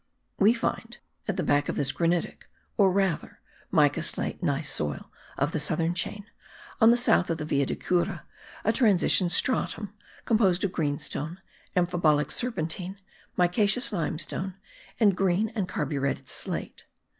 [0.39, 0.97] We find
[1.27, 5.93] at the back of this granitic, or rather mica slate gneiss soil of the southern
[5.93, 6.25] chain,
[6.81, 8.25] on the south of the Villa de Cura,
[8.63, 9.93] a transition stratum,
[10.25, 11.39] composed of greenstone,
[11.77, 12.97] amphibolic serpentine,
[13.37, 14.55] micaceous limestone,
[14.99, 16.87] and green and carburetted slate.